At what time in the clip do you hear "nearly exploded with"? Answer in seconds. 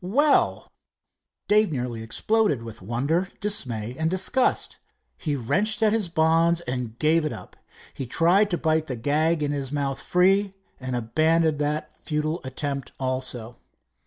1.71-2.81